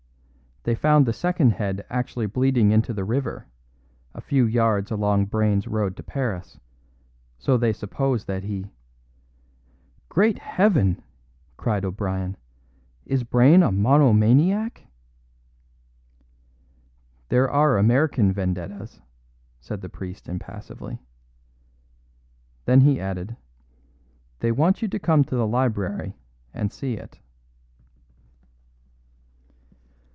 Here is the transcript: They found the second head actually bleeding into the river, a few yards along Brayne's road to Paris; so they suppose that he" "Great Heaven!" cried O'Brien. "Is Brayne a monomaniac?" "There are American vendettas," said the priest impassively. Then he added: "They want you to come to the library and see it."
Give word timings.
They 0.63 0.75
found 0.75 1.07
the 1.07 1.11
second 1.13 1.53
head 1.53 1.83
actually 1.89 2.27
bleeding 2.27 2.69
into 2.71 2.93
the 2.93 3.03
river, 3.03 3.47
a 4.13 4.21
few 4.21 4.45
yards 4.45 4.91
along 4.91 5.25
Brayne's 5.25 5.67
road 5.67 5.97
to 5.97 6.03
Paris; 6.03 6.59
so 7.39 7.57
they 7.57 7.73
suppose 7.73 8.25
that 8.25 8.43
he" 8.43 8.67
"Great 10.15 10.37
Heaven!" 10.37 11.01
cried 11.57 11.83
O'Brien. 11.83 12.37
"Is 13.07 13.23
Brayne 13.23 13.63
a 13.63 13.71
monomaniac?" 13.71 14.83
"There 17.29 17.49
are 17.49 17.79
American 17.79 18.31
vendettas," 18.31 19.01
said 19.59 19.81
the 19.81 19.89
priest 19.89 20.29
impassively. 20.29 21.01
Then 22.65 22.81
he 22.81 22.99
added: 23.01 23.35
"They 24.41 24.51
want 24.51 24.83
you 24.83 24.87
to 24.89 24.99
come 24.99 25.23
to 25.23 25.35
the 25.35 25.47
library 25.47 26.17
and 26.53 26.71
see 26.71 26.93
it." 26.97 27.17